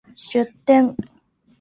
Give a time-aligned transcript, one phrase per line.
[0.23, 0.95] 出店